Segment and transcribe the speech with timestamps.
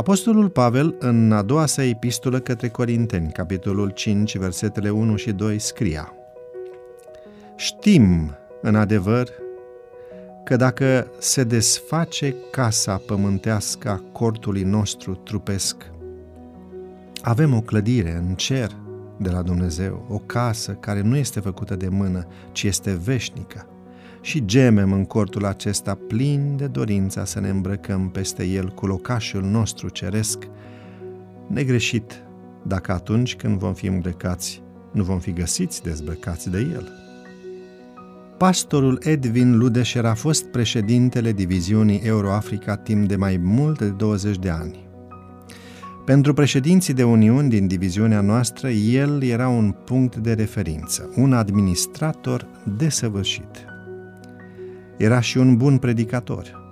[0.00, 5.58] Apostolul Pavel, în a doua sa epistolă către Corinteni, capitolul 5, versetele 1 și 2,
[5.58, 6.12] scria
[7.56, 9.28] Știm, în adevăr,
[10.44, 15.76] că dacă se desface casa pământească a cortului nostru trupesc,
[17.22, 18.76] avem o clădire în cer
[19.16, 23.66] de la Dumnezeu, o casă care nu este făcută de mână, ci este veșnică.
[24.20, 29.42] Și gemem în cortul acesta plin de dorința să ne îmbrăcăm peste el cu locașul
[29.42, 30.48] nostru ceresc,
[31.46, 32.22] negreșit,
[32.62, 36.88] dacă atunci când vom fi îmbrăcați, nu vom fi găsiți dezbrăcați de el.
[38.38, 44.50] Pastorul Edwin Ludeșer a fost președintele diviziunii Euroafrica timp de mai mult de 20 de
[44.50, 44.88] ani.
[46.04, 52.46] Pentru președinții de uniuni din diviziunea noastră, el era un punct de referință, un administrator
[52.76, 53.69] desăvârșit.
[55.00, 56.62] Era și un bun predicator.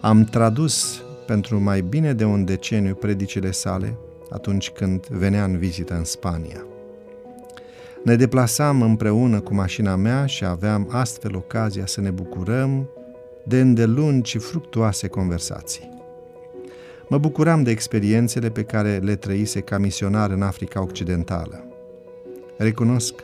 [0.00, 3.98] Am tradus pentru mai bine de un deceniu predicile sale
[4.30, 6.64] atunci când venea în vizită în Spania.
[8.04, 12.88] Ne deplasam împreună cu mașina mea și aveam astfel ocazia să ne bucurăm
[13.44, 15.88] de îndelungi și fructuoase conversații.
[17.08, 21.64] Mă bucuram de experiențele pe care le trăise ca misionar în Africa Occidentală.
[22.56, 23.14] Recunosc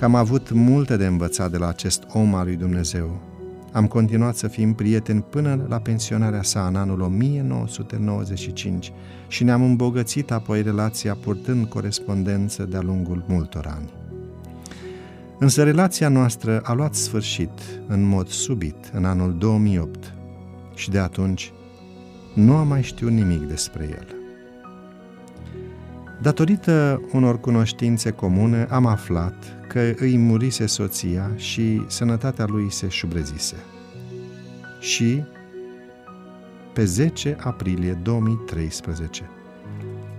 [0.00, 3.20] că am avut multe de învățat de la acest om al lui Dumnezeu.
[3.72, 8.92] Am continuat să fim prieteni până la pensionarea sa în anul 1995
[9.28, 13.92] și ne-am îmbogățit apoi relația purtând corespondență de-a lungul multor ani.
[15.38, 20.14] Însă relația noastră a luat sfârșit în mod subit în anul 2008
[20.74, 21.52] și de atunci
[22.34, 24.19] nu am mai știut nimic despre el.
[26.22, 29.34] Datorită unor cunoștințe comune, am aflat
[29.68, 33.56] că îi murise soția și sănătatea lui se șubrezise.
[34.80, 35.24] Și
[36.72, 39.30] pe 10 aprilie 2013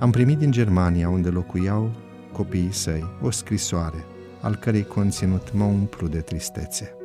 [0.02, 1.92] am primit din Germania, unde locuiau
[2.32, 4.06] copiii săi, o scrisoare,
[4.42, 6.96] al cărei conținut mă umplu de tristețe.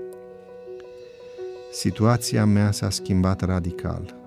[1.73, 4.26] Situația mea s-a schimbat radical.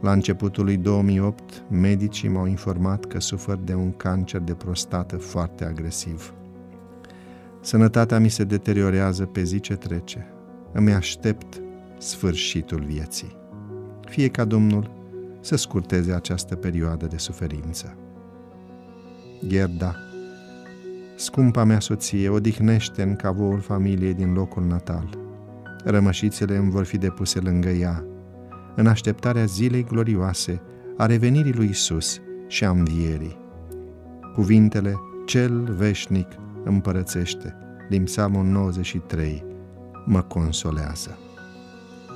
[0.00, 5.64] La începutul lui 2008, medicii m-au informat că sufăr de un cancer de prostată foarte
[5.64, 6.34] agresiv.
[7.60, 10.26] Sănătatea mi se deteriorează pe zi ce trece.
[10.72, 11.60] Îmi aștept
[11.98, 13.36] sfârșitul vieții.
[14.08, 14.90] Fie ca Domnul
[15.40, 17.96] să scurteze această perioadă de suferință.
[19.46, 19.94] Gerda,
[21.16, 25.18] scumpa mea soție, odihnește în cavoul familiei din locul natal.
[25.84, 28.04] Rămășițele îmi vor fi depuse lângă ea,
[28.76, 30.62] în așteptarea zilei glorioase
[30.96, 33.38] a revenirii lui Isus și a învierii.
[34.34, 34.94] Cuvintele
[35.26, 36.28] Cel veșnic
[36.64, 37.56] împărățește,
[37.88, 39.44] din Psalmul 93,
[40.04, 41.18] mă consolează.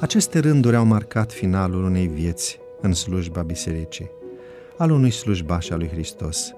[0.01, 4.11] Aceste rânduri au marcat finalul unei vieți în slujba bisericii,
[4.77, 6.53] al unui slujbaș al lui Hristos,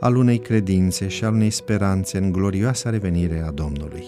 [0.00, 4.04] al unei credințe și al unei speranțe în glorioasa revenire a Domnului.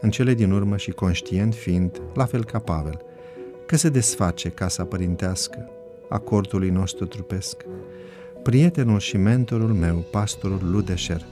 [0.00, 3.00] În cele din urmă și conștient fiind, la fel ca Pavel,
[3.70, 5.68] că se desface casa părintească
[6.08, 7.64] a cortului nostru trupesc,
[8.42, 11.24] prietenul și mentorul meu, pastorul Ludeșer,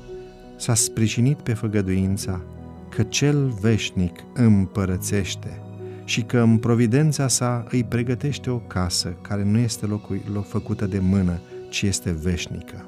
[0.57, 2.41] s-a sprijinit pe făgăduința
[2.89, 5.63] că cel veșnic împărățește
[6.05, 10.87] și că în providența sa îi pregătește o casă care nu este locui, loc făcută
[10.87, 11.41] de mână,
[11.71, 12.85] ci este veșnică.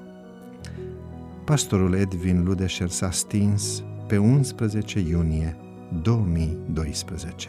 [1.44, 5.56] Pastorul Edwin Ludeșer s-a stins pe 11 iunie
[6.02, 7.48] 2012.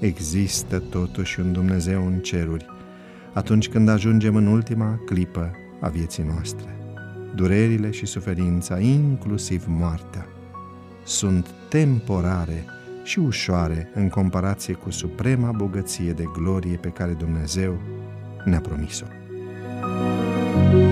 [0.00, 2.66] Există totuși un Dumnezeu în ceruri
[3.32, 5.50] atunci când ajungem în ultima clipă
[5.80, 6.78] a vieții noastre
[7.34, 10.26] durerile și suferința, inclusiv moartea,
[11.04, 12.64] sunt temporare
[13.02, 17.80] și ușoare în comparație cu suprema bogăție de glorie pe care Dumnezeu
[18.44, 19.06] ne-a promis-o.
[19.80, 20.87] thank you